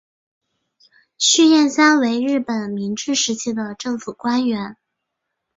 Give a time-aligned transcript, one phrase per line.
[1.19, 4.75] 续彦三为日本明治时期政府官员。